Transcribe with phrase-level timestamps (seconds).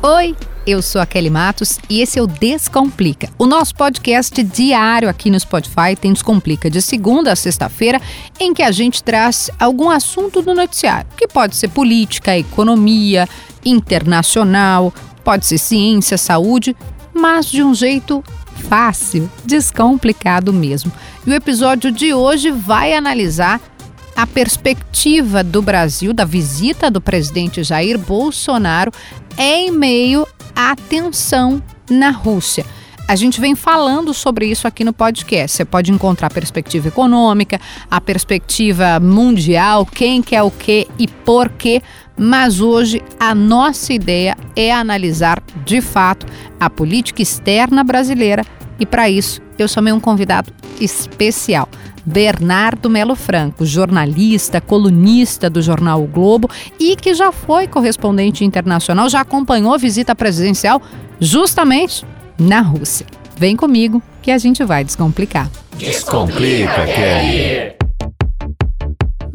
[0.00, 3.30] Oi, eu sou a Kelly Matos e esse é o Descomplica.
[3.36, 8.00] O nosso podcast diário aqui no Spotify tem Descomplica de segunda a sexta-feira,
[8.38, 13.28] em que a gente traz algum assunto do noticiário, que pode ser política, economia,
[13.64, 16.76] internacional, pode ser ciência, saúde,
[17.12, 18.22] mas de um jeito
[18.68, 20.92] fácil, descomplicado mesmo.
[21.26, 23.60] E o episódio de hoje vai analisar
[24.18, 28.90] a perspectiva do Brasil, da visita do presidente Jair Bolsonaro,
[29.38, 30.26] em meio
[30.56, 32.66] à tensão na Rússia.
[33.06, 35.56] A gente vem falando sobre isso aqui no podcast.
[35.56, 41.48] Você pode encontrar a perspectiva econômica, a perspectiva mundial, quem quer o que e por
[41.50, 41.80] quê.
[42.16, 46.26] Mas hoje a nossa ideia é analisar de fato
[46.58, 48.44] a política externa brasileira
[48.78, 51.68] e para isso eu chamei um convidado especial.
[52.04, 56.48] Bernardo Melo Franco, jornalista, colunista do jornal o Globo
[56.80, 60.80] e que já foi correspondente internacional, já acompanhou visita presidencial
[61.20, 62.06] justamente
[62.38, 63.06] na Rússia.
[63.36, 65.50] Vem comigo que a gente vai descomplicar.
[65.76, 67.77] Descomplica, Kelly.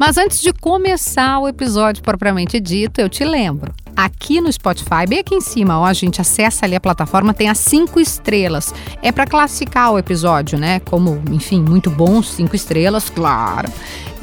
[0.06, 5.20] Mas antes de começar o episódio propriamente dito, eu te lembro aqui no Spotify, bem
[5.20, 8.74] aqui em cima, ó, a gente acessa ali a plataforma, tem as cinco estrelas.
[9.00, 10.78] É para classificar o episódio, né?
[10.80, 13.72] Como, enfim, muito bom, cinco estrelas, claro.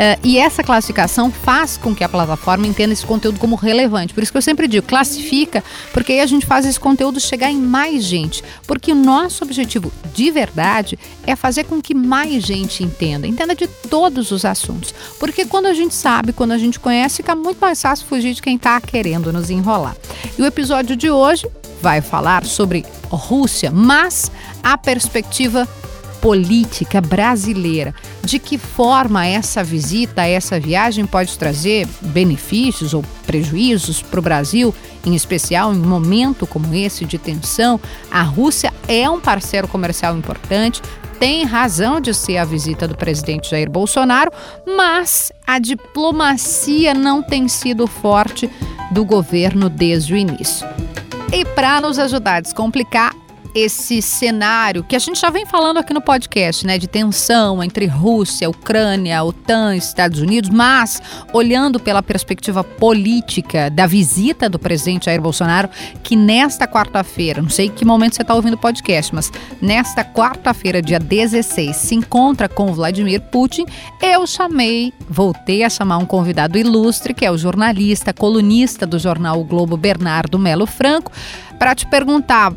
[0.01, 4.15] Uh, e essa classificação faz com que a plataforma entenda esse conteúdo como relevante.
[4.15, 7.51] Por isso que eu sempre digo, classifica, porque aí a gente faz esse conteúdo chegar
[7.51, 8.43] em mais gente.
[8.65, 13.67] Porque o nosso objetivo de verdade é fazer com que mais gente entenda, entenda de
[13.67, 14.91] todos os assuntos.
[15.19, 18.41] Porque quando a gente sabe, quando a gente conhece, fica muito mais fácil fugir de
[18.41, 19.95] quem está querendo nos enrolar.
[20.35, 21.47] E o episódio de hoje
[21.79, 24.31] vai falar sobre Rússia, mas
[24.63, 25.67] a perspectiva
[26.21, 27.93] política brasileira.
[28.23, 34.73] De que forma essa visita, essa viagem pode trazer benefícios ou prejuízos para o Brasil,
[35.05, 37.79] em especial em um momento como esse de tensão?
[38.09, 40.81] A Rússia é um parceiro comercial importante,
[41.19, 44.31] tem razão de ser a visita do presidente Jair Bolsonaro,
[44.65, 48.49] mas a diplomacia não tem sido forte
[48.91, 50.67] do governo desde o início.
[51.31, 53.15] E para nos ajudar a descomplicar,
[53.53, 57.85] esse cenário que a gente já vem falando aqui no podcast, né, de tensão entre
[57.85, 61.01] Rússia, Ucrânia, OTAN, Estados Unidos, mas
[61.33, 65.69] olhando pela perspectiva política da visita do presidente Jair Bolsonaro,
[66.03, 69.31] que nesta quarta-feira, não sei que momento você está ouvindo o podcast, mas
[69.61, 73.65] nesta quarta-feira, dia 16, se encontra com Vladimir Putin,
[74.01, 79.39] eu chamei, voltei a chamar um convidado ilustre, que é o jornalista, colunista do jornal
[79.39, 81.11] o Globo, Bernardo Melo Franco,
[81.57, 82.53] para te perguntar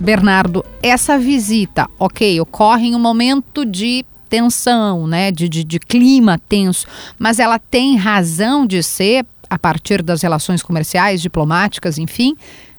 [0.00, 6.38] Bernardo, essa visita, ok, ocorre em um momento de tensão, né, de, de, de clima
[6.48, 6.86] tenso,
[7.18, 12.36] mas ela tem razão de ser a partir das relações comerciais, diplomáticas, enfim.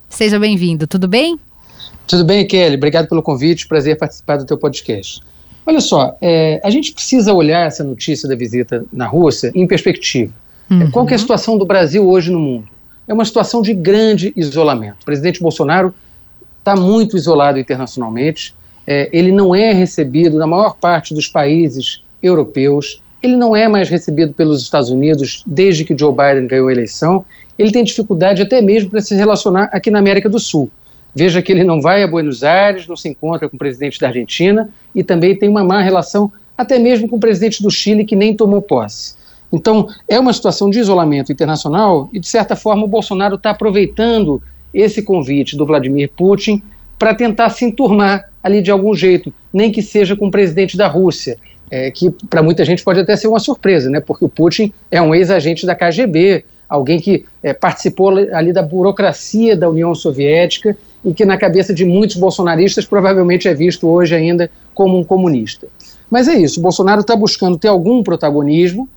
[0.07, 1.39] Seja bem-vindo, tudo bem?
[2.07, 2.75] Tudo bem, Kelly.
[2.75, 3.67] Obrigado pelo convite.
[3.67, 5.21] Prazer participar do teu podcast.
[5.65, 10.33] Olha só, é, a gente precisa olhar essa notícia da visita na Rússia em perspectiva.
[10.69, 10.89] Uhum.
[10.89, 12.67] Qual é a situação do Brasil hoje no mundo?
[13.07, 15.01] É uma situação de grande isolamento.
[15.01, 15.93] O presidente Bolsonaro
[16.59, 18.55] está muito isolado internacionalmente,
[18.85, 23.89] é, ele não é recebido na maior parte dos países europeus, ele não é mais
[23.89, 27.25] recebido pelos Estados Unidos desde que Joe Biden ganhou a eleição,
[27.57, 30.71] ele tem dificuldade até mesmo para se relacionar aqui na América do Sul.
[31.13, 34.07] Veja que ele não vai a Buenos Aires, não se encontra com o presidente da
[34.07, 38.15] Argentina e também tem uma má relação até mesmo com o presidente do Chile, que
[38.15, 39.15] nem tomou posse.
[39.51, 44.41] Então, é uma situação de isolamento internacional e, de certa forma, o Bolsonaro está aproveitando
[44.73, 46.61] esse convite do Vladimir Putin
[46.97, 50.87] para tentar se enturmar ali de algum jeito, nem que seja com o presidente da
[50.87, 51.37] Rússia,
[51.71, 55.01] é, que para muita gente pode até ser uma surpresa, né, porque o Putin é
[55.01, 61.13] um ex-agente da KGB, alguém que é, participou ali da burocracia da União Soviética e
[61.13, 65.67] que na cabeça de muitos bolsonaristas provavelmente é visto hoje ainda como um comunista.
[66.09, 68.87] Mas é isso, Bolsonaro está buscando ter algum protagonismo,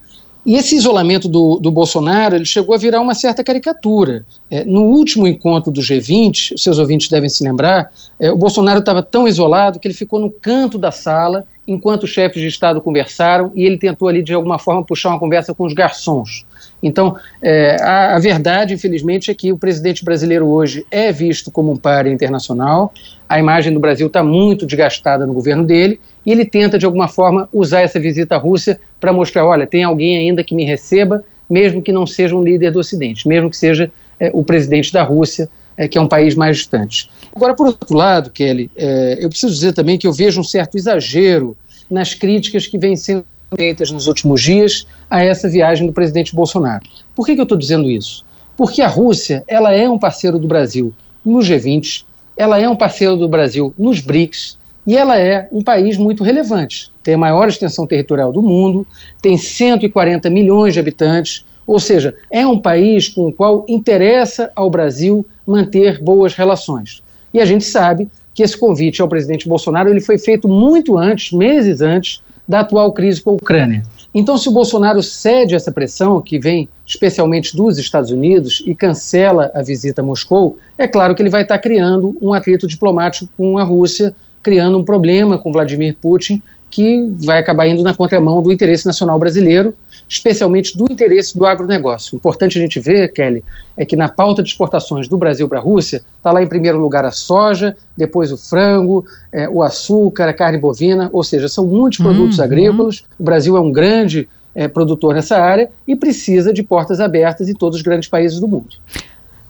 [0.45, 4.27] e esse isolamento do, do Bolsonaro ele chegou a virar uma certa caricatura.
[4.51, 9.03] É, no último encontro do G20, seus ouvintes devem se lembrar, é, o Bolsonaro estava
[9.03, 13.53] tão isolado que ele ficou no canto da sala enquanto os chefes de Estado conversaram
[13.55, 16.45] e ele tentou ali de alguma forma puxar uma conversa com os garçons.
[16.83, 21.71] Então, é, a, a, verdade, infelizmente, é que o presidente brasileiro hoje é visto como
[21.71, 22.93] um par internacional,
[23.29, 27.07] a imagem do Brasil está muito desgastada no governo dele e ele tenta, de alguma
[27.07, 31.25] forma, usar essa visita à Rússia para mostrar: olha, tem alguém ainda que me receba,
[31.49, 35.03] mesmo que não seja um líder do Ocidente, mesmo que seja é, o presidente da
[35.03, 37.11] Rússia, é, que é um país mais distante.
[37.35, 40.77] Agora, por outro lado, Kelly, é, eu preciso dizer também que eu vejo um certo
[40.77, 41.57] exagero
[41.91, 43.25] nas críticas que vêm sendo
[43.57, 46.85] feitas nos últimos dias a essa viagem do presidente Bolsonaro.
[47.15, 48.25] Por que, que eu estou dizendo isso?
[48.57, 50.93] Porque a Rússia ela é um parceiro do Brasil
[51.25, 52.05] no G20,
[52.37, 56.91] ela é um parceiro do Brasil nos BRICS e ela é um país muito relevante.
[57.03, 58.87] Tem a maior extensão territorial do mundo,
[59.21, 64.71] tem 140 milhões de habitantes, ou seja, é um país com o qual interessa ao
[64.71, 67.03] Brasil manter boas relações.
[67.33, 71.33] E a gente sabe que esse convite ao presidente Bolsonaro ele foi feito muito antes,
[71.33, 73.83] meses antes, da atual crise com a Ucrânia.
[74.15, 79.51] Então, se o Bolsonaro cede essa pressão, que vem especialmente dos Estados Unidos, e cancela
[79.55, 83.57] a visita a Moscou, é claro que ele vai estar criando um atrito diplomático com
[83.57, 86.43] a Rússia, criando um problema com Vladimir Putin,
[86.73, 89.75] que vai acabar indo na contramão do interesse nacional brasileiro,
[90.09, 92.17] especialmente do interesse do agronegócio.
[92.17, 93.45] Importante a gente ver, Kelly,
[93.77, 96.81] é que na pauta de exportações do Brasil para a Rússia, está lá em primeiro
[96.81, 101.67] lugar a soja, depois o frango, é, o açúcar, a carne bovina, ou seja, são
[101.67, 102.45] muitos produtos uhum.
[102.45, 103.05] agrícolas.
[103.19, 107.55] O Brasil é um grande é, produtor nessa área e precisa de portas abertas em
[107.55, 108.77] todos os grandes países do mundo.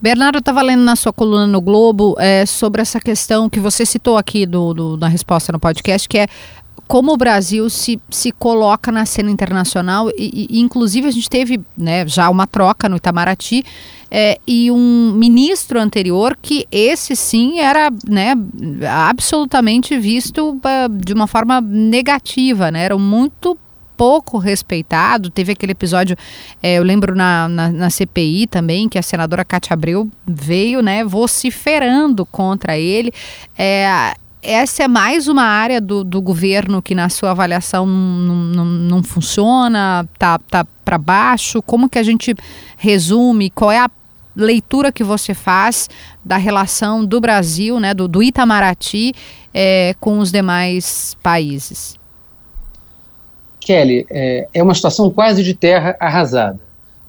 [0.03, 4.17] Bernardo, estava lendo na sua coluna no Globo é, sobre essa questão que você citou
[4.17, 6.27] aqui do, do, na resposta no podcast, que é
[6.87, 11.61] como o Brasil se, se coloca na cena internacional e, e inclusive a gente teve
[11.77, 13.65] né, já uma troca no Itamaraty
[14.11, 18.35] é, e um ministro anterior que esse sim era né,
[19.09, 23.57] absolutamente visto uh, de uma forma negativa, né, era muito
[23.97, 25.31] pouco respeitado.
[25.31, 26.17] Teve aquele episódio,
[26.63, 31.05] é, eu lembro na, na, na, CPI também, que a senadora Cátia Abreu veio né,
[31.05, 33.13] vociferando contra ele.
[33.57, 38.65] É, essa é mais uma área do, do governo que na sua avaliação não, não,
[38.65, 41.63] não funciona, tá, tá para baixo?
[41.63, 42.35] Como que a gente
[42.77, 43.51] resume?
[43.51, 43.91] Qual é a
[44.35, 45.89] leitura que você faz
[46.25, 49.13] da relação do Brasil, né, do, do Itamaraty,
[49.55, 51.97] é, com os demais países?
[53.61, 56.61] Kelly, é, é uma situação quase de terra arrasada.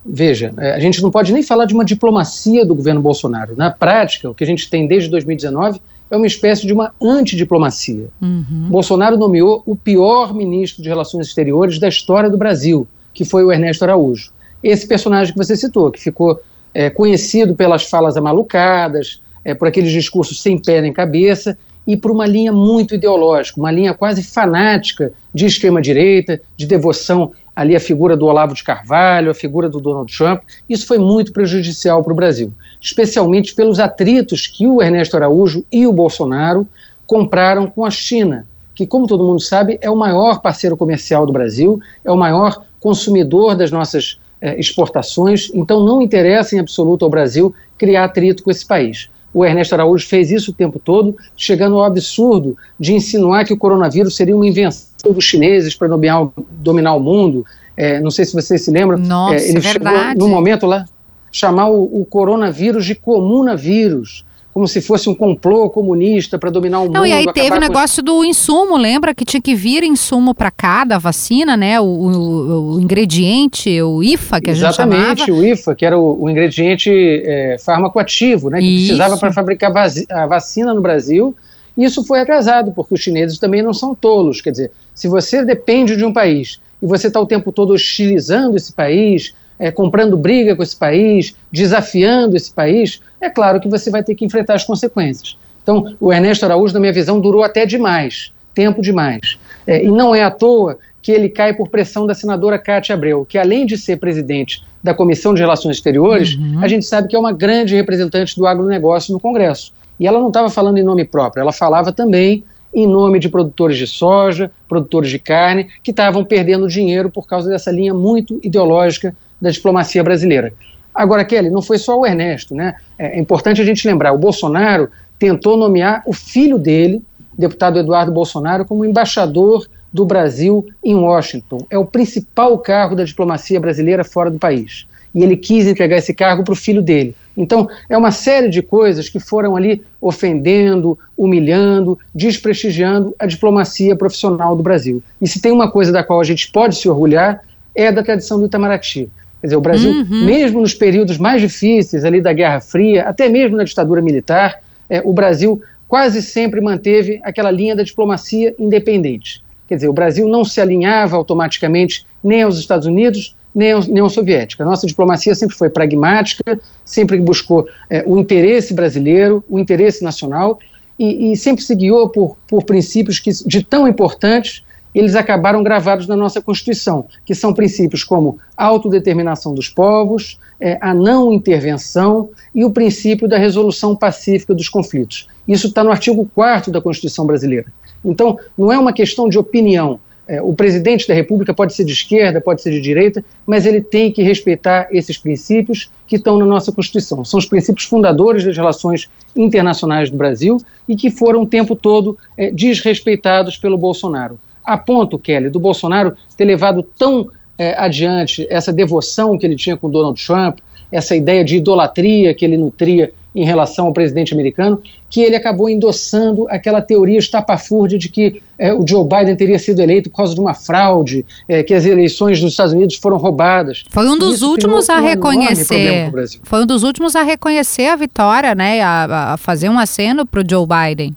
[0.06, 3.56] Veja, é, a gente não pode nem falar de uma diplomacia do governo Bolsonaro.
[3.56, 5.82] Na prática, o que a gente tem desde 2019
[6.14, 8.08] é uma espécie de uma antidiplomacia.
[8.22, 8.68] Uhum.
[8.70, 13.52] Bolsonaro nomeou o pior ministro de Relações Exteriores da história do Brasil, que foi o
[13.52, 14.32] Ernesto Araújo.
[14.64, 16.40] Esse personagem que você citou, que ficou
[16.72, 22.12] é, conhecido pelas falas amalucadas, é, por aqueles discursos sem pé nem cabeça, e por
[22.12, 28.18] uma linha muito ideológica, uma linha quase fanática de extrema-direita, de devoção ali à figura
[28.18, 30.42] do Olavo de Carvalho, à figura do Donald Trump.
[30.68, 32.52] Isso foi muito prejudicial para o Brasil
[32.84, 36.68] especialmente pelos atritos que o Ernesto Araújo e o Bolsonaro
[37.08, 38.46] compraram com a China,
[38.76, 42.66] que, como todo mundo sabe, é o maior parceiro comercial do Brasil, é o maior
[42.82, 48.52] consumidor das nossas eh, exportações, então não interessa em absoluto ao Brasil criar atrito com
[48.52, 49.10] esse país.
[49.34, 53.58] O Ernesto Araújo fez isso o tempo todo, chegando ao absurdo de insinuar que o
[53.58, 57.46] coronavírus seria uma invenção dos chineses para dominar, dominar o mundo.
[57.76, 58.98] É, não sei se vocês se lembram.
[58.98, 60.12] Nossa, é, ele verdade.
[60.12, 60.86] chegou no momento lá,
[61.32, 66.84] chamar o, o coronavírus de comunavírus como se fosse um complô comunista para dominar o
[66.84, 66.94] mundo.
[66.94, 70.52] Não, e aí teve o negócio do insumo, lembra que tinha que vir insumo para
[70.52, 71.82] cá da vacina, né?
[71.82, 76.24] O, o, o, ingrediente, o IFA que a gente Exatamente, o IFA, que era o,
[76.24, 78.60] o ingrediente é, farmacoativo, né?
[78.60, 78.88] Que Isso.
[78.90, 79.74] precisava para fabricar
[80.12, 81.36] a vacina no Brasil.
[81.76, 84.40] E isso foi atrasado, porque os chineses também não são tolos.
[84.40, 88.56] Quer dizer, se você depende de um país e você está o tempo todo hostilizando
[88.56, 89.34] esse país,
[89.64, 94.14] é, comprando briga com esse país, desafiando esse país, é claro que você vai ter
[94.14, 95.38] que enfrentar as consequências.
[95.64, 99.40] Então, o Ernesto Araújo, na minha visão, durou até demais, tempo demais.
[99.66, 103.26] É, e não é à toa que ele cai por pressão da senadora Cátia Abreu,
[103.26, 106.60] que além de ser presidente da Comissão de Relações Exteriores, uhum.
[106.62, 109.72] a gente sabe que é uma grande representante do agronegócio no Congresso.
[109.98, 113.78] E ela não estava falando em nome próprio, ela falava também em nome de produtores
[113.78, 119.16] de soja, produtores de carne, que estavam perdendo dinheiro por causa dessa linha muito ideológica
[119.44, 120.54] da diplomacia brasileira.
[120.96, 122.76] Agora, Kelly, não foi só o Ernesto, né?
[122.98, 127.02] É, é importante a gente lembrar, o Bolsonaro tentou nomear o filho dele,
[127.38, 131.66] deputado Eduardo Bolsonaro, como embaixador do Brasil em Washington.
[131.70, 134.88] É o principal cargo da diplomacia brasileira fora do país.
[135.14, 137.14] E ele quis entregar esse cargo para o filho dele.
[137.36, 144.56] Então, é uma série de coisas que foram ali ofendendo, humilhando, desprestigiando a diplomacia profissional
[144.56, 145.04] do Brasil.
[145.22, 147.42] E se tem uma coisa da qual a gente pode se orgulhar,
[147.76, 149.10] é da tradição do Itamaraty.
[149.44, 150.26] Quer dizer, o Brasil, uhum.
[150.26, 155.02] mesmo nos períodos mais difíceis ali da Guerra Fria, até mesmo na ditadura militar, é,
[155.04, 159.44] o Brasil quase sempre manteve aquela linha da diplomacia independente.
[159.68, 164.00] Quer dizer, o Brasil não se alinhava automaticamente nem aos Estados Unidos, nem, aos, nem
[164.02, 164.66] aos soviéticos.
[164.66, 170.58] A nossa diplomacia sempre foi pragmática, sempre buscou é, o interesse brasileiro, o interesse nacional,
[170.98, 176.08] e, e sempre se guiou por, por princípios que, de tão importantes eles acabaram gravados
[176.08, 182.64] na nossa Constituição, que são princípios como autodeterminação dos povos, é, a não intervenção e
[182.64, 185.28] o princípio da resolução pacífica dos conflitos.
[185.48, 187.66] Isso está no artigo 4 da Constituição brasileira.
[188.04, 190.00] Então, não é uma questão de opinião.
[190.26, 193.82] É, o presidente da República pode ser de esquerda, pode ser de direita, mas ele
[193.82, 197.26] tem que respeitar esses princípios que estão na nossa Constituição.
[197.26, 200.58] São os princípios fundadores das relações internacionais do Brasil
[200.88, 204.40] e que foram o tempo todo é, desrespeitados pelo Bolsonaro.
[204.64, 209.78] A ponto, Kelly, do Bolsonaro ter levado tão é, adiante essa devoção que ele tinha
[209.78, 210.60] com Donald Trump,
[210.92, 215.70] essa ideia de idolatria que ele nutria em relação ao presidente americano, que ele acabou
[215.70, 220.36] endossando aquela teoria estapafúrdia de que é, o Joe Biden teria sido eleito por causa
[220.36, 223.84] de uma fraude, é, que as eleições nos Estados Unidos foram roubadas.
[223.90, 226.12] Foi um dos últimos a reconhecer.
[226.44, 230.42] Foi um dos últimos a reconhecer a vitória, né, a, a fazer um aceno para
[230.42, 231.16] o Joe Biden.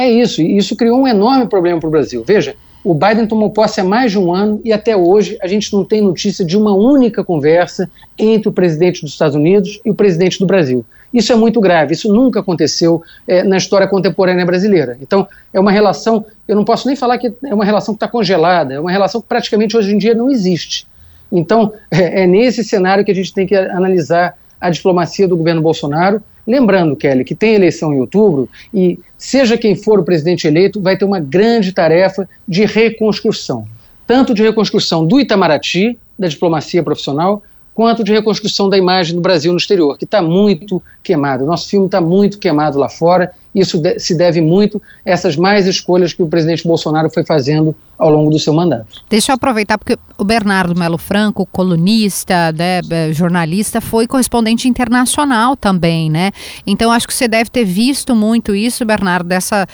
[0.00, 2.24] É isso, e isso criou um enorme problema para o Brasil.
[2.26, 5.70] Veja, o Biden tomou posse há mais de um ano e até hoje a gente
[5.74, 9.94] não tem notícia de uma única conversa entre o presidente dos Estados Unidos e o
[9.94, 10.86] presidente do Brasil.
[11.12, 14.96] Isso é muito grave, isso nunca aconteceu é, na história contemporânea brasileira.
[15.02, 18.08] Então, é uma relação, eu não posso nem falar que é uma relação que está
[18.08, 20.86] congelada, é uma relação que praticamente hoje em dia não existe.
[21.30, 25.62] Então, é, é nesse cenário que a gente tem que analisar a diplomacia do governo
[25.62, 30.80] Bolsonaro Lembrando, Kelly, que tem eleição em outubro e, seja quem for o presidente eleito,
[30.80, 33.68] vai ter uma grande tarefa de reconstrução
[34.10, 39.52] tanto de reconstrução do Itamaraty, da diplomacia profissional, quanto de reconstrução da imagem do Brasil
[39.52, 41.46] no exterior, que está muito queimado.
[41.46, 43.32] Nosso filme está muito queimado lá fora.
[43.54, 47.74] Isso de se deve muito a essas mais escolhas que o presidente Bolsonaro foi fazendo
[47.98, 49.02] ao longo do seu mandato.
[49.10, 52.80] Deixa eu aproveitar, porque o Bernardo Melo Franco, colunista, né,
[53.12, 56.30] jornalista, foi correspondente internacional também, né?
[56.66, 59.66] Então acho que você deve ter visto muito isso, Bernardo, dessa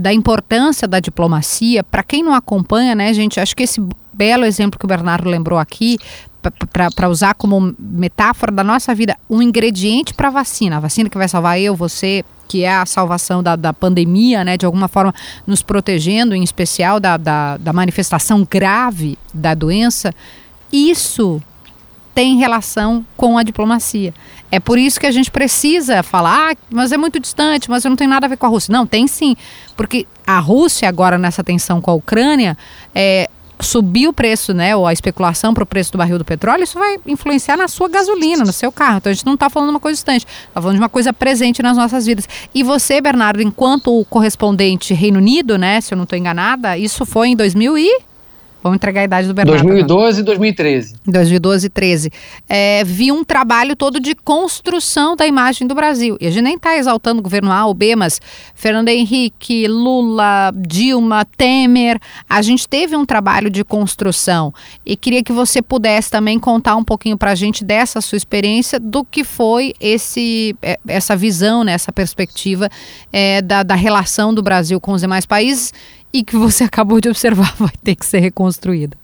[0.00, 1.82] da importância da diplomacia.
[1.82, 3.80] Para quem não acompanha, né, gente, acho que esse
[4.12, 5.98] belo exemplo que o Bernardo lembrou aqui
[6.92, 11.28] para usar como metáfora da nossa vida, um ingrediente para vacina, a vacina que vai
[11.28, 15.12] salvar eu, você, que é a salvação da, da pandemia, né, de alguma forma
[15.44, 20.14] nos protegendo, em especial da, da, da manifestação grave da doença,
[20.72, 21.42] isso
[22.14, 24.14] tem relação com a diplomacia.
[24.52, 27.88] É por isso que a gente precisa falar, ah, mas é muito distante, mas eu
[27.88, 28.72] não tenho nada a ver com a Rússia.
[28.72, 29.34] Não, tem sim,
[29.76, 32.56] porque a Rússia agora nessa tensão com a Ucrânia,
[32.94, 33.23] é,
[33.64, 36.78] subir o preço, né, ou a especulação para o preço do barril do petróleo, isso
[36.78, 38.98] vai influenciar na sua gasolina, no seu carro.
[38.98, 41.12] Então a gente não está falando de uma coisa distante, está falando de uma coisa
[41.12, 42.28] presente nas nossas vidas.
[42.54, 47.28] E você, Bernardo, enquanto correspondente Reino Unido, né, se eu não estou enganada, isso foi
[47.28, 48.13] em 2000 e
[48.64, 49.62] Vamos entregar a idade do Bernardo.
[49.62, 50.94] 2012 e 2013.
[51.06, 52.10] 2012 e 13.
[52.48, 56.16] É, vi um trabalho todo de construção da imagem do Brasil.
[56.18, 58.22] E a gente nem está exaltando o governo A ou B, mas
[58.54, 64.50] Fernando Henrique, Lula, Dilma, Temer, a gente teve um trabalho de construção.
[64.86, 68.80] E queria que você pudesse também contar um pouquinho para a gente dessa sua experiência,
[68.80, 72.70] do que foi esse, é, essa visão, né, essa perspectiva
[73.12, 75.70] é, da, da relação do Brasil com os demais países
[76.14, 78.96] e que você acabou de observar vai ter que ser reconstruída.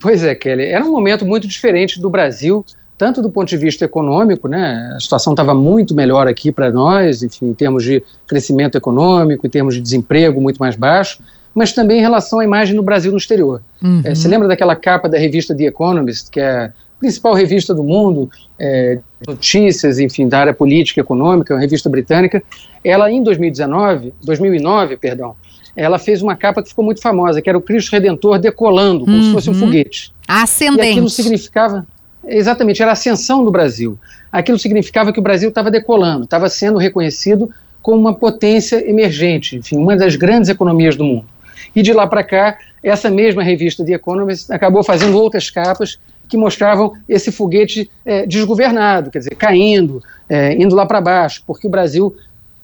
[0.00, 0.66] Pois é, Kelly.
[0.66, 2.64] Era um momento muito diferente do Brasil,
[2.96, 4.92] tanto do ponto de vista econômico, né?
[4.94, 9.50] A situação estava muito melhor aqui para nós, enfim, em termos de crescimento econômico, em
[9.50, 11.20] termos de desemprego muito mais baixo,
[11.52, 13.60] mas também em relação à imagem do Brasil no exterior.
[13.82, 14.02] Uhum.
[14.04, 18.30] É, você lembra daquela capa da revista The Economist, que é principal revista do mundo,
[18.58, 22.42] é, notícias, enfim, da área política e econômica, uma revista britânica,
[22.82, 25.34] ela em 2019, 2009, perdão,
[25.76, 29.16] ela fez uma capa que ficou muito famosa, que era o Cristo Redentor decolando, como
[29.16, 29.22] uhum.
[29.22, 30.12] se fosse um foguete.
[30.26, 30.88] Ascendente.
[30.88, 31.86] E aquilo significava,
[32.26, 33.96] exatamente, era a ascensão do Brasil.
[34.32, 37.48] Aquilo significava que o Brasil estava decolando, estava sendo reconhecido
[37.80, 41.26] como uma potência emergente, enfim, uma das grandes economias do mundo.
[41.74, 45.98] E de lá para cá, essa mesma revista The Economist acabou fazendo outras capas
[46.28, 51.66] que mostravam esse foguete é, desgovernado, quer dizer, caindo, é, indo lá para baixo, porque
[51.66, 52.14] o Brasil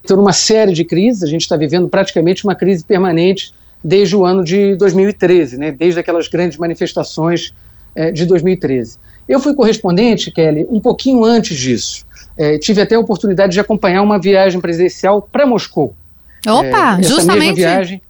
[0.06, 4.24] tem uma série de crises, a gente está vivendo praticamente uma crise permanente desde o
[4.24, 7.52] ano de 2013, né, desde aquelas grandes manifestações
[7.94, 8.98] é, de 2013.
[9.28, 12.04] Eu fui correspondente, Kelly, um pouquinho antes disso.
[12.36, 15.94] É, tive até a oportunidade de acompanhar uma viagem presidencial para Moscou.
[16.46, 17.56] Opa, é, justamente.
[17.56, 18.02] viagem,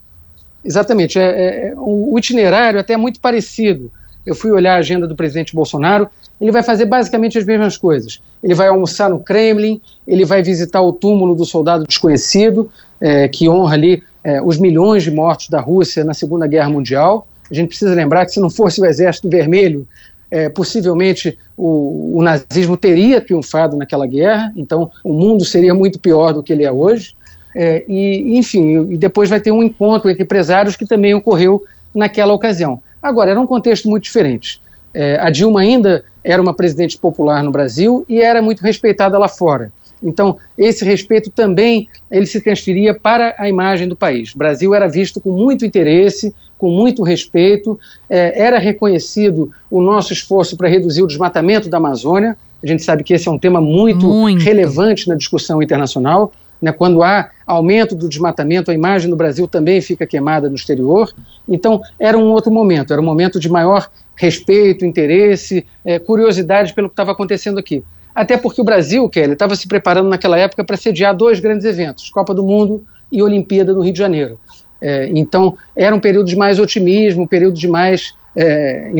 [0.64, 1.18] exatamente.
[1.18, 3.92] É, é, é, o itinerário até é muito parecido
[4.26, 6.08] eu fui olhar a agenda do presidente Bolsonaro,
[6.40, 8.20] ele vai fazer basicamente as mesmas coisas.
[8.42, 13.48] Ele vai almoçar no Kremlin, ele vai visitar o túmulo do soldado desconhecido, é, que
[13.48, 17.26] honra ali é, os milhões de mortos da Rússia na Segunda Guerra Mundial.
[17.50, 19.86] A gente precisa lembrar que se não fosse o Exército Vermelho,
[20.30, 26.32] é, possivelmente o, o, nazismo teria triunfado naquela guerra, então o mundo seria muito pior
[26.32, 27.14] do que ele é hoje.
[27.54, 31.62] É, e, enfim, e depois vai ter um encontro entre empresários que também ocorreu
[31.94, 32.82] naquela ocasião.
[33.04, 34.62] Agora, era um contexto muito diferente.
[34.94, 39.28] É, a Dilma ainda era uma presidente popular no Brasil e era muito respeitada lá
[39.28, 39.70] fora.
[40.02, 44.34] Então, esse respeito também ele se transferia para a imagem do país.
[44.34, 50.14] O Brasil era visto com muito interesse, com muito respeito, é, era reconhecido o nosso
[50.14, 52.38] esforço para reduzir o desmatamento da Amazônia.
[52.62, 54.42] A gente sabe que esse é um tema muito, muito.
[54.42, 56.32] relevante na discussão internacional.
[56.62, 61.12] Né, quando há aumento do desmatamento, a imagem do Brasil também fica queimada no exterior.
[61.48, 66.88] Então, era um outro momento, era um momento de maior respeito, interesse, é, curiosidade pelo
[66.88, 67.82] que estava acontecendo aqui.
[68.14, 72.10] Até porque o Brasil, Kelly, estava se preparando naquela época para sediar dois grandes eventos,
[72.10, 74.38] Copa do Mundo e Olimpíada no Rio de Janeiro.
[74.80, 78.90] É, então, era um período de mais otimismo, um período de mais é,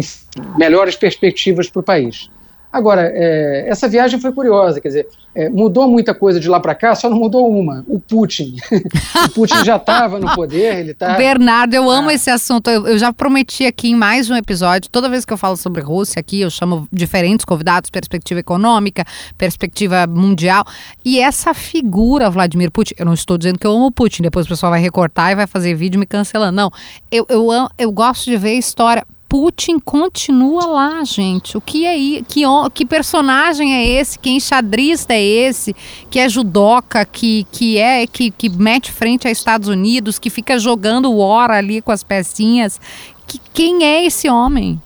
[0.58, 2.28] melhores perspectivas para o país.
[2.74, 6.74] Agora, é, essa viagem foi curiosa, quer dizer, é, mudou muita coisa de lá para
[6.74, 8.56] cá, só não mudou uma, o Putin.
[9.26, 11.14] o Putin já estava no poder, ele está...
[11.14, 12.14] Bernardo, eu amo ah.
[12.14, 15.36] esse assunto, eu, eu, já prometi aqui em mais um episódio, toda vez que eu
[15.36, 19.04] falo sobre Rússia aqui, eu chamo diferentes convidados, perspectiva econômica,
[19.38, 20.64] perspectiva mundial,
[21.04, 24.48] e essa figura, Vladimir Putin, eu não estou dizendo que eu amo Putin, depois o
[24.48, 26.72] pessoal vai recortar e vai fazer vídeo me cancelando, não,
[27.08, 27.46] eu, eu,
[27.78, 31.56] eu gosto de ver a história, Putin continua lá, gente.
[31.56, 34.16] O que é que, que personagem é esse?
[34.16, 35.74] Que enxadrista é esse?
[36.08, 40.56] Que é judoca, que, que é que, que mete frente aos Estados Unidos, que fica
[40.56, 42.80] jogando war ali com as pecinhas.
[43.26, 44.80] Que, quem é esse homem?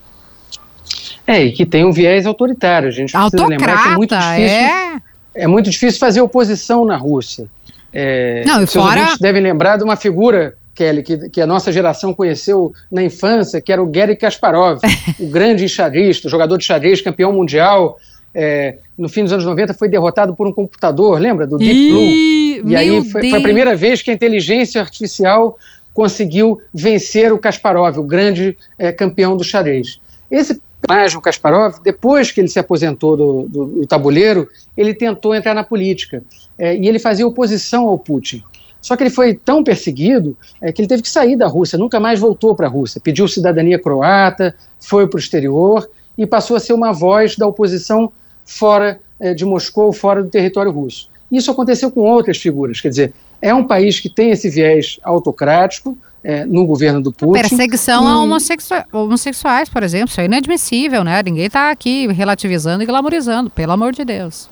[1.26, 2.88] É, e que tem um viés autoritário.
[2.88, 4.46] A gente precisa lembrar que é muito difícil.
[4.46, 5.02] É...
[5.34, 7.46] é muito difícil fazer oposição na Rússia.
[7.92, 9.14] É, Não, e fora...
[9.20, 13.72] devem lembrar de uma figura Kelly, que, que, a nossa geração conheceu na infância, que
[13.72, 14.78] era o Gary Kasparov,
[15.18, 17.98] o grande enxadrista, jogador de xadrez, campeão mundial.
[18.32, 21.48] É, no fim dos anos 90 foi derrotado por um computador, lembra?
[21.48, 22.70] Do Deep Blue.
[22.70, 25.58] E aí foi, foi, a primeira vez que a inteligência artificial
[25.92, 30.00] conseguiu vencer o Kasparov, o grande é, campeão do xadrez.
[30.30, 35.34] Esse personagem, o Kasparov, depois que ele se aposentou do, do, do tabuleiro, ele tentou
[35.34, 36.22] entrar na política.
[36.56, 38.44] É, e ele fazia oposição ao Putin.
[38.88, 42.00] Só que ele foi tão perseguido é, que ele teve que sair da Rússia, nunca
[42.00, 42.98] mais voltou para a Rússia.
[42.98, 48.10] Pediu cidadania croata, foi para o exterior e passou a ser uma voz da oposição
[48.46, 51.10] fora é, de Moscou, fora do território russo.
[51.30, 55.94] Isso aconteceu com outras figuras, quer dizer, é um país que tem esse viés autocrático,
[56.24, 57.42] é, no governo do Putin.
[57.42, 58.06] Perseguição e...
[58.06, 58.74] a homossexu...
[58.90, 61.22] homossexuais, por exemplo, isso é inadmissível, né?
[61.22, 64.48] Ninguém está aqui relativizando e glamorizando, pelo amor de Deus.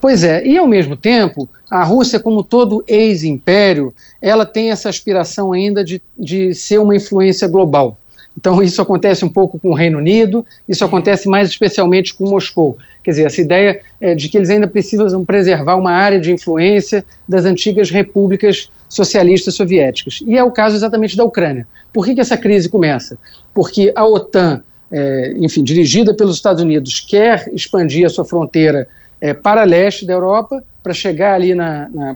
[0.00, 5.52] Pois é, e ao mesmo tempo, a Rússia, como todo ex-império, ela tem essa aspiração
[5.52, 7.98] ainda de, de ser uma influência global.
[8.36, 12.78] Então, isso acontece um pouco com o Reino Unido, isso acontece mais especialmente com Moscou.
[13.02, 17.04] Quer dizer, essa ideia é de que eles ainda precisam preservar uma área de influência
[17.28, 20.20] das antigas repúblicas socialistas soviéticas.
[20.24, 21.66] E é o caso exatamente da Ucrânia.
[21.92, 23.18] Por que, que essa crise começa?
[23.52, 28.86] Porque a OTAN, é, enfim, dirigida pelos Estados Unidos, quer expandir a sua fronteira
[29.20, 32.14] é, para leste da Europa, para chegar ali na, na,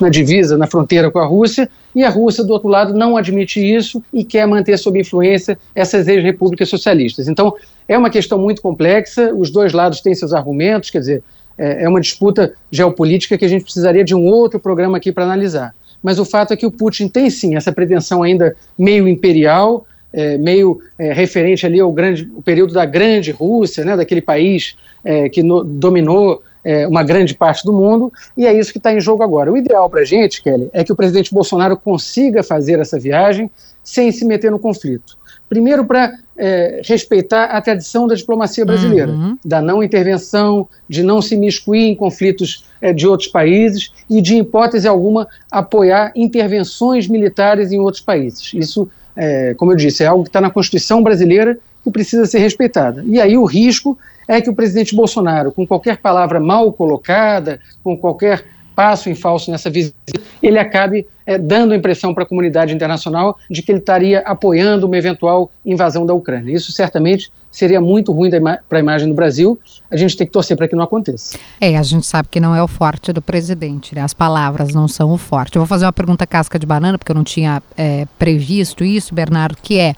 [0.00, 3.60] na divisa, na fronteira com a Rússia, e a Rússia, do outro lado, não admite
[3.60, 7.28] isso e quer manter sob influência essas ex-repúblicas socialistas.
[7.28, 7.54] Então,
[7.86, 11.22] é uma questão muito complexa, os dois lados têm seus argumentos, quer dizer,
[11.58, 15.24] é, é uma disputa geopolítica que a gente precisaria de um outro programa aqui para
[15.24, 15.74] analisar.
[16.02, 20.36] Mas o fato é que o Putin tem sim essa pretensão ainda meio imperial, é,
[20.38, 25.28] meio é, referente ali ao grande, o período da grande Rússia, né, daquele país é,
[25.28, 29.00] que no, dominou é, uma grande parte do mundo, e é isso que está em
[29.00, 29.50] jogo agora.
[29.50, 33.50] O ideal para a gente, Kelly, é que o presidente Bolsonaro consiga fazer essa viagem
[33.82, 35.16] sem se meter no conflito.
[35.48, 39.36] Primeiro, para é, respeitar a tradição da diplomacia brasileira, uhum.
[39.44, 44.36] da não intervenção, de não se miscuir em conflitos é, de outros países e, de
[44.36, 48.52] hipótese alguma, apoiar intervenções militares em outros países.
[48.54, 52.38] Isso, é, como eu disse, é algo que está na Constituição brasileira que precisa ser
[52.38, 53.02] respeitada.
[53.06, 53.98] E aí o risco
[54.28, 58.44] é que o presidente Bolsonaro, com qualquer palavra mal colocada, com qualquer
[58.74, 59.94] passo em falso nessa visita,
[60.42, 64.86] ele acabe é, dando a impressão para a comunidade internacional de que ele estaria apoiando
[64.86, 66.54] uma eventual invasão da Ucrânia.
[66.54, 68.30] Isso certamente seria muito ruim
[68.68, 69.60] para a imagem do Brasil.
[69.90, 71.38] A gente tem que torcer para que não aconteça.
[71.60, 74.00] É, a gente sabe que não é o forte do presidente, né?
[74.00, 75.56] As palavras não são o forte.
[75.56, 79.14] Eu vou fazer uma pergunta casca de banana, porque eu não tinha é, previsto isso,
[79.14, 79.94] Bernardo, que é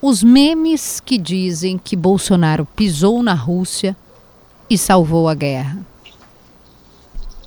[0.00, 3.94] os memes que dizem que Bolsonaro pisou na Rússia
[4.68, 5.89] e salvou a guerra.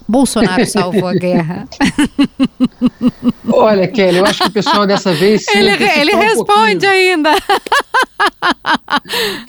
[0.08, 1.68] Bolsonaro salvou a guerra.
[3.48, 5.48] Olha, Kelly, eu acho que o pessoal dessa vez.
[5.48, 7.32] ele ele responde um ainda.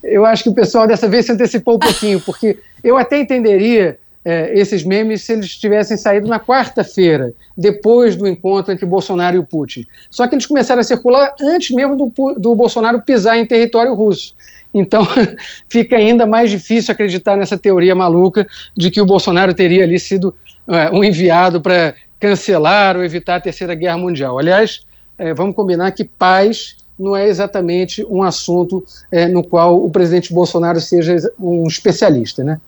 [0.02, 3.98] eu acho que o pessoal dessa vez se antecipou um pouquinho, porque eu até entenderia
[4.24, 9.38] é, esses memes se eles tivessem saído na quarta-feira, depois do encontro entre Bolsonaro e
[9.38, 9.86] o Putin.
[10.10, 14.34] Só que eles começaram a circular antes mesmo do, do Bolsonaro pisar em território russo.
[14.72, 15.06] Então,
[15.68, 20.34] fica ainda mais difícil acreditar nessa teoria maluca de que o Bolsonaro teria ali sido
[20.66, 24.38] é, um enviado para cancelar ou evitar a Terceira Guerra Mundial.
[24.38, 24.80] Aliás,
[25.18, 30.32] é, vamos combinar que paz não é exatamente um assunto é, no qual o presidente
[30.32, 32.60] Bolsonaro seja um especialista, né?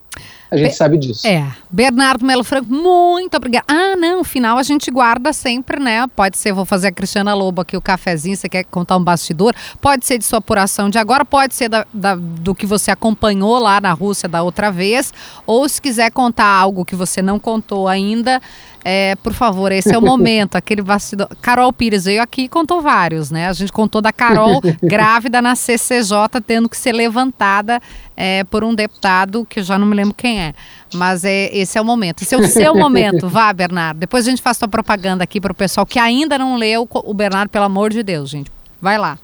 [0.51, 1.27] A gente Be sabe disso.
[1.27, 1.47] É.
[1.71, 3.65] Bernardo Melo Franco, muito obrigada.
[3.69, 6.07] Ah, não, final a gente guarda sempre, né?
[6.15, 9.55] Pode ser, vou fazer a Cristiana Lobo aqui o cafezinho, você quer contar um bastidor?
[9.81, 13.59] Pode ser de sua apuração de agora, pode ser da, da, do que você acompanhou
[13.59, 15.13] lá na Rússia da outra vez,
[15.47, 18.41] ou se quiser contar algo que você não contou ainda,
[18.89, 21.27] é, por favor, esse é o momento, aquele bastidor.
[21.43, 23.49] Carol Pires veio aqui e contou vários, né?
[23.49, 27.83] A gente contou da Carol grávida na CCJ, tendo que ser levantada
[28.17, 30.55] é, por um deputado que eu já não me lembro quem é.
[30.95, 32.23] Mas é, esse é o momento.
[32.23, 33.29] Esse é o seu momento.
[33.29, 33.99] Vá, Bernardo.
[33.99, 37.13] Depois a gente faz sua propaganda aqui para o pessoal que ainda não leu o
[37.13, 38.53] Bernardo, pelo amor de Deus, gente.
[38.81, 39.19] Vai lá.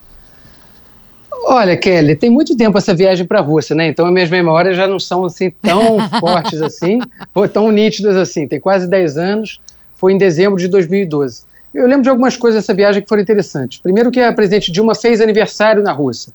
[1.55, 3.87] Olha, Kelly, tem muito tempo essa viagem para a Rússia, né?
[3.87, 6.99] Então as minhas memórias já não são assim tão fortes assim,
[7.35, 8.49] ou tão nítidas assim.
[8.49, 9.61] Tem quase 10 anos,
[9.95, 11.43] foi em dezembro de 2012.
[11.75, 13.79] Eu lembro de algumas coisas dessa viagem que foram interessantes.
[13.83, 16.33] Primeiro que a presidente Dilma fez aniversário na Rússia.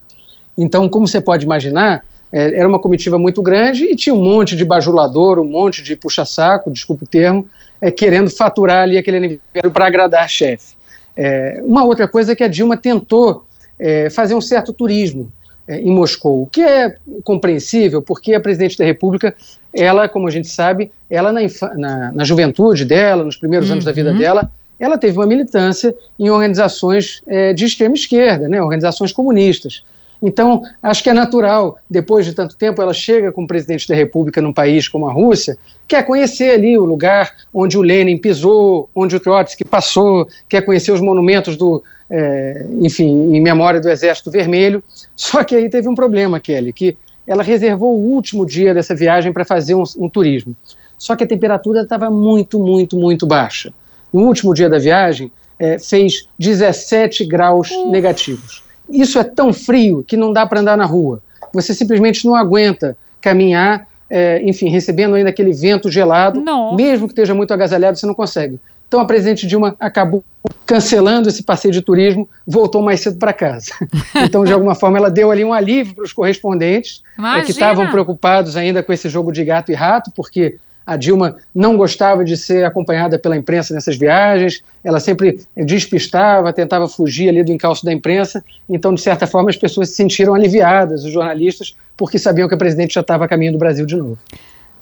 [0.55, 4.55] Então, como você pode imaginar, é, era uma comitiva muito grande e tinha um monte
[4.55, 7.47] de bajulador, um monte de puxa-saco, desculpa o termo,
[7.81, 10.75] é, querendo faturar ali aquele aniversário para agradar a chefe.
[11.15, 13.46] É, uma outra coisa é que a Dilma tentou
[13.79, 15.31] é, fazer um certo turismo
[15.67, 19.35] é, em Moscou, o que é compreensível, porque a presidente da República,
[19.73, 21.41] ela, como a gente sabe, ela na,
[21.75, 23.73] na, na juventude dela, nos primeiros uhum.
[23.73, 24.17] anos da vida uhum.
[24.17, 29.83] dela, ela teve uma militância em organizações é, de extrema esquerda, né, organizações comunistas.
[30.21, 34.41] Então, acho que é natural, depois de tanto tempo, ela chega como presidente da República
[34.41, 39.15] num país como a Rússia, quer conhecer ali o lugar onde o Lenin pisou, onde
[39.15, 44.83] o Trotsky passou, quer conhecer os monumentos do, é, enfim, em memória do Exército Vermelho.
[45.15, 49.33] Só que aí teve um problema, Kelly, que ela reservou o último dia dessa viagem
[49.33, 50.55] para fazer um, um turismo.
[50.97, 53.73] Só que a temperatura estava muito, muito, muito baixa.
[54.11, 58.63] No último dia da viagem, é, fez 17 graus negativos.
[58.89, 61.21] Isso é tão frio que não dá para andar na rua.
[61.53, 66.39] Você simplesmente não aguenta caminhar, é, enfim, recebendo ainda aquele vento gelado.
[66.39, 66.75] Não.
[66.75, 68.59] Mesmo que esteja muito agasalhado, você não consegue.
[68.87, 70.23] Então a presidente Dilma acabou
[70.65, 73.71] cancelando esse passeio de turismo, voltou mais cedo para casa.
[74.23, 77.89] Então, de alguma forma, ela deu ali um alívio para os correspondentes é, que estavam
[77.89, 82.37] preocupados ainda com esse jogo de gato e rato, porque a Dilma não gostava de
[82.37, 87.91] ser acompanhada pela imprensa nessas viagens, ela sempre despistava, tentava fugir ali do encalço da
[87.91, 88.43] imprensa.
[88.69, 92.57] Então, de certa forma, as pessoas se sentiram aliviadas, os jornalistas, porque sabiam que o
[92.57, 94.17] presidente já estava a caminho do Brasil de novo.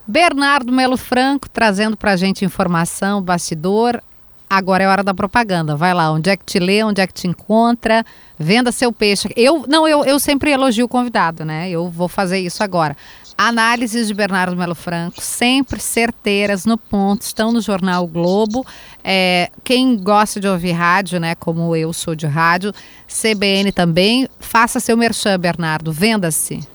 [0.08, 4.02] Bernardo Melo Franco trazendo para a gente informação, bastidor.
[4.48, 5.76] Agora é hora da propaganda.
[5.76, 8.06] Vai lá, onde é que te lê, onde é que te encontra,
[8.38, 9.28] venda seu peixe.
[9.36, 11.70] Eu não, eu, eu sempre elogio o convidado, né?
[11.70, 12.96] Eu vou fazer isso agora.
[13.38, 18.66] Análises de Bernardo Melo Franco, sempre certeiras, no ponto, estão no jornal o Globo.
[19.04, 22.72] É, quem gosta de ouvir rádio, né, como eu sou de rádio,
[23.08, 26.66] CBN também, faça seu merchan, Bernardo, venda-se.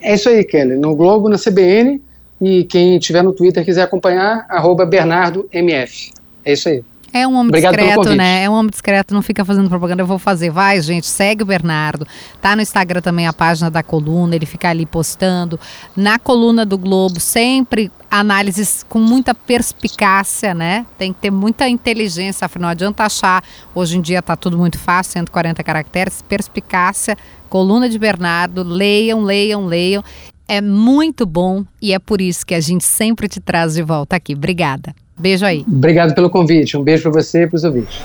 [0.00, 0.76] É isso aí, Kelly.
[0.76, 2.00] No Globo, na CBN,
[2.40, 6.12] e quem tiver no Twitter quiser acompanhar, arroba BernardoMF.
[6.44, 6.82] É isso aí.
[7.12, 8.44] É um homem Obrigado discreto, né?
[8.44, 10.02] É um homem discreto, não fica fazendo propaganda.
[10.02, 10.50] Eu vou fazer.
[10.50, 12.06] Vai, gente, segue o Bernardo.
[12.40, 15.58] Tá no Instagram também a página da coluna, ele fica ali postando.
[15.96, 20.84] Na coluna do Globo, sempre análises com muita perspicácia, né?
[20.98, 23.42] Tem que ter muita inteligência, afinal, não adianta achar.
[23.74, 26.22] Hoje em dia tá tudo muito fácil, 140 caracteres.
[26.22, 27.16] Perspicácia,
[27.48, 28.62] coluna de Bernardo.
[28.62, 30.04] Leiam, leiam, leiam.
[30.46, 34.16] É muito bom e é por isso que a gente sempre te traz de volta
[34.16, 34.34] aqui.
[34.34, 34.94] Obrigada.
[35.18, 35.64] Beijo aí.
[35.66, 36.76] Obrigado pelo convite.
[36.76, 38.00] Um beijo para você e para os ouvintes.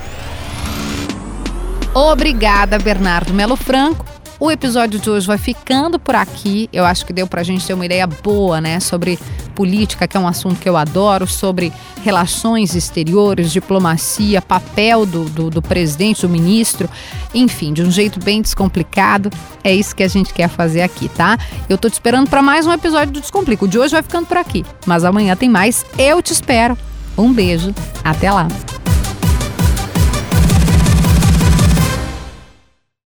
[1.94, 4.04] Obrigada, Bernardo Melo Franco.
[4.40, 6.68] O episódio de hoje vai ficando por aqui.
[6.74, 9.18] Eu acho que deu para a gente ter uma ideia boa, né, sobre
[9.54, 11.72] política, que é um assunto que eu adoro, sobre
[12.04, 16.90] relações exteriores, diplomacia, papel do, do, do presidente, do ministro,
[17.34, 19.30] enfim, de um jeito bem descomplicado.
[19.64, 21.38] É isso que a gente quer fazer aqui, tá?
[21.70, 23.64] Eu tô te esperando para mais um episódio do Descomplica.
[23.64, 25.86] O de hoje vai ficando por aqui, mas amanhã tem mais.
[25.98, 26.76] Eu te espero.
[27.18, 27.74] Um beijo,
[28.04, 28.48] até lá!